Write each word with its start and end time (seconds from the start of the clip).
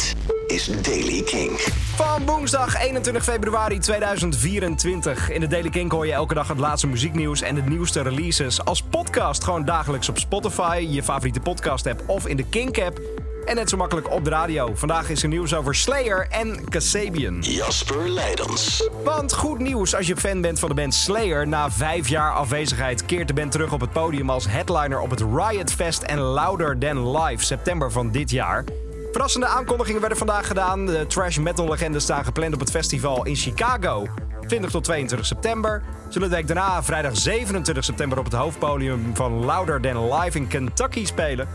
Dit 0.00 0.14
is 0.46 0.66
Daily 0.82 1.22
King. 1.22 1.50
Van 1.94 2.26
woensdag 2.26 2.82
21 2.82 3.24
februari 3.24 3.78
2024. 3.78 5.30
In 5.30 5.40
de 5.40 5.46
Daily 5.46 5.68
King 5.68 5.90
hoor 5.90 6.06
je 6.06 6.12
elke 6.12 6.34
dag 6.34 6.48
het 6.48 6.58
laatste 6.58 6.86
muzieknieuws 6.86 7.42
en 7.42 7.54
de 7.54 7.62
nieuwste 7.62 8.02
releases. 8.02 8.64
Als 8.64 8.82
podcast 8.82 9.44
gewoon 9.44 9.64
dagelijks 9.64 10.08
op 10.08 10.18
Spotify, 10.18 10.86
je 10.90 11.02
favoriete 11.02 11.40
podcast 11.40 11.86
app 11.86 12.02
of 12.06 12.26
in 12.26 12.36
de 12.36 12.44
Kink 12.44 12.78
app. 12.78 13.00
En 13.44 13.54
net 13.54 13.68
zo 13.68 13.76
makkelijk 13.76 14.10
op 14.10 14.24
de 14.24 14.30
radio. 14.30 14.74
Vandaag 14.74 15.10
is 15.10 15.22
er 15.22 15.28
nieuws 15.28 15.54
over 15.54 15.74
Slayer 15.74 16.26
en 16.30 16.68
Kasabian. 16.68 17.40
Jasper 17.40 18.08
Leidens. 18.08 18.88
Want 19.04 19.32
goed 19.32 19.58
nieuws 19.58 19.94
als 19.94 20.06
je 20.06 20.16
fan 20.16 20.40
bent 20.40 20.58
van 20.58 20.68
de 20.68 20.74
band 20.74 20.94
Slayer. 20.94 21.48
Na 21.48 21.70
vijf 21.70 22.08
jaar 22.08 22.32
afwezigheid 22.32 23.06
keert 23.06 23.28
de 23.28 23.34
band 23.34 23.52
terug 23.52 23.72
op 23.72 23.80
het 23.80 23.92
podium 23.92 24.30
als 24.30 24.46
headliner 24.48 25.00
op 25.00 25.10
het 25.10 25.20
Riot 25.20 25.72
Fest 25.72 26.02
en 26.02 26.18
Louder 26.18 26.78
Than 26.78 27.16
Live 27.16 27.44
september 27.44 27.92
van 27.92 28.10
dit 28.10 28.30
jaar. 28.30 28.64
Verrassende 29.10 29.46
aankondigingen 29.46 30.00
werden 30.00 30.18
vandaag 30.18 30.46
gedaan. 30.46 30.86
De 30.86 31.06
trash 31.06 31.38
metal 31.38 31.68
legenden 31.68 32.00
staan 32.00 32.24
gepland 32.24 32.54
op 32.54 32.60
het 32.60 32.70
festival 32.70 33.24
in 33.24 33.36
Chicago. 33.36 34.06
20 34.46 34.70
tot 34.70 34.84
22 34.84 35.26
september. 35.26 35.82
Zullen 36.08 36.28
de 36.30 36.36
week 36.36 36.46
daarna, 36.46 36.82
vrijdag 36.82 37.16
27 37.16 37.84
september, 37.84 38.18
op 38.18 38.24
het 38.24 38.34
hoofdpodium 38.34 39.10
van 39.14 39.44
Louder 39.44 39.80
Than 39.80 40.14
Live 40.14 40.38
in 40.38 40.46
Kentucky 40.46 41.06
spelen. 41.06 41.48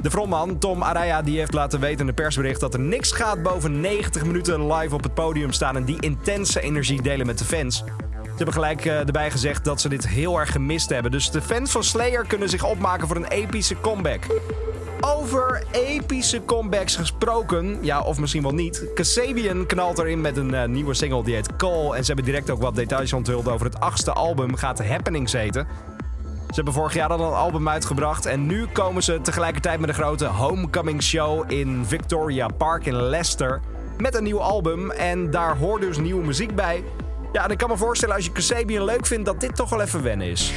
De 0.00 0.10
frontman 0.10 0.58
Tom 0.58 0.82
Araya 0.82 1.22
die 1.22 1.38
heeft 1.38 1.52
laten 1.52 1.80
weten 1.80 2.00
in 2.00 2.08
een 2.08 2.14
persbericht 2.14 2.60
dat 2.60 2.74
er 2.74 2.80
niks 2.80 3.12
gaat 3.12 3.42
boven 3.42 3.80
90 3.80 4.24
minuten 4.24 4.72
live 4.72 4.94
op 4.94 5.02
het 5.02 5.14
podium 5.14 5.52
staan 5.52 5.76
en 5.76 5.84
die 5.84 6.00
intense 6.00 6.60
energie 6.60 7.02
delen 7.02 7.26
met 7.26 7.38
de 7.38 7.44
fans. 7.44 7.76
Ze 8.22 8.32
hebben 8.36 8.54
gelijk 8.54 8.84
uh, 8.84 8.98
erbij 8.98 9.30
gezegd 9.30 9.64
dat 9.64 9.80
ze 9.80 9.88
dit 9.88 10.08
heel 10.08 10.40
erg 10.40 10.52
gemist 10.52 10.88
hebben. 10.88 11.10
Dus 11.10 11.30
de 11.30 11.42
fans 11.42 11.70
van 11.70 11.84
Slayer 11.84 12.26
kunnen 12.26 12.48
zich 12.48 12.64
opmaken 12.64 13.06
voor 13.06 13.16
een 13.16 13.28
epische 13.28 13.80
comeback. 13.80 14.24
Over 15.04 15.62
epische 15.70 16.44
comebacks 16.44 16.96
gesproken, 16.96 17.78
ja 17.80 18.02
of 18.02 18.18
misschien 18.18 18.42
wel 18.42 18.54
niet. 18.54 18.86
Kasabian 18.94 19.66
knalt 19.66 19.98
erin 19.98 20.20
met 20.20 20.36
een 20.36 20.54
uh, 20.54 20.64
nieuwe 20.64 20.94
single 20.94 21.24
die 21.24 21.34
heet 21.34 21.56
Call. 21.56 21.90
En 21.90 22.00
ze 22.00 22.06
hebben 22.06 22.24
direct 22.24 22.50
ook 22.50 22.60
wat 22.60 22.74
details 22.74 23.12
onthuld 23.12 23.48
over 23.48 23.66
het 23.66 23.80
achtste 23.80 24.12
album, 24.12 24.56
gaat 24.56 24.86
Happenings 24.86 25.32
heten. 25.32 25.66
Ze 26.46 26.54
hebben 26.54 26.72
vorig 26.72 26.94
jaar 26.94 27.08
al 27.08 27.20
een 27.20 27.34
album 27.34 27.68
uitgebracht 27.68 28.26
en 28.26 28.46
nu 28.46 28.66
komen 28.66 29.02
ze 29.02 29.20
tegelijkertijd 29.20 29.80
met 29.80 29.88
een 29.88 29.94
grote 29.94 30.26
homecoming 30.26 31.02
show 31.02 31.50
in 31.52 31.84
Victoria 31.86 32.48
Park 32.48 32.86
in 32.86 33.02
Leicester. 33.02 33.60
Met 33.98 34.14
een 34.14 34.24
nieuw 34.24 34.40
album 34.40 34.90
en 34.90 35.30
daar 35.30 35.56
hoort 35.56 35.80
dus 35.80 35.98
nieuwe 35.98 36.24
muziek 36.24 36.54
bij. 36.54 36.84
Ja, 37.32 37.44
en 37.44 37.50
ik 37.50 37.58
kan 37.58 37.68
me 37.68 37.76
voorstellen 37.76 38.14
als 38.14 38.24
je 38.24 38.32
Kasabian 38.32 38.84
leuk 38.84 39.06
vindt 39.06 39.24
dat 39.24 39.40
dit 39.40 39.56
toch 39.56 39.70
wel 39.70 39.80
even 39.80 40.02
wennen 40.02 40.26
is. 40.26 40.52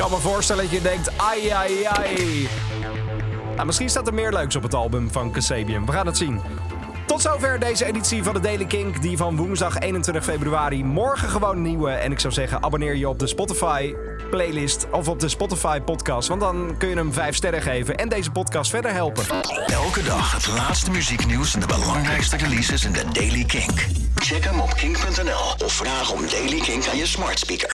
Kan 0.00 0.10
me 0.10 0.16
voorstellen 0.16 0.64
dat 0.64 0.72
je 0.72 0.82
denkt, 0.82 1.10
ai 1.16 1.48
ai 1.48 1.84
ai. 1.84 2.48
Nou, 3.54 3.66
misschien 3.66 3.88
staat 3.88 4.06
er 4.06 4.14
meer 4.14 4.32
leuks 4.32 4.56
op 4.56 4.62
het 4.62 4.74
album 4.74 5.12
van 5.12 5.30
Kasabian. 5.30 5.86
We 5.86 5.92
gaan 5.92 6.06
het 6.06 6.16
zien. 6.16 6.40
Tot 7.06 7.22
zover 7.22 7.58
deze 7.58 7.84
editie 7.84 8.22
van 8.22 8.34
de 8.34 8.40
Daily 8.40 8.66
Kink, 8.66 9.02
die 9.02 9.16
van 9.16 9.36
woensdag 9.36 9.78
21 9.78 10.24
februari. 10.24 10.84
Morgen 10.84 11.28
gewoon 11.28 11.62
nieuwe. 11.62 11.90
En 11.90 12.12
ik 12.12 12.20
zou 12.20 12.32
zeggen, 12.32 12.62
abonneer 12.62 12.96
je 12.96 13.08
op 13.08 13.18
de 13.18 13.26
Spotify 13.26 13.94
playlist 14.30 14.86
of 14.90 15.08
op 15.08 15.20
de 15.20 15.28
Spotify 15.28 15.80
podcast. 15.80 16.28
Want 16.28 16.40
dan 16.40 16.74
kun 16.78 16.88
je 16.88 16.96
hem 16.96 17.12
5 17.12 17.34
sterren 17.34 17.62
geven 17.62 17.96
en 17.96 18.08
deze 18.08 18.30
podcast 18.30 18.70
verder 18.70 18.92
helpen. 18.92 19.24
Elke 19.66 20.02
dag 20.02 20.32
het 20.32 20.46
laatste 20.46 20.90
muzieknieuws 20.90 21.54
en 21.54 21.60
de 21.60 21.66
belangrijkste 21.66 22.36
releases 22.36 22.84
in 22.84 22.92
de 22.92 23.04
Daily 23.12 23.44
Kink. 23.44 23.86
Check 24.14 24.44
hem 24.44 24.60
op 24.60 24.74
kink.nl 24.74 25.64
of 25.64 25.72
vraag 25.72 26.12
om 26.12 26.20
Daily 26.30 26.60
Kink 26.60 26.88
aan 26.88 26.96
je 26.96 27.06
smart 27.06 27.38
speaker. 27.38 27.68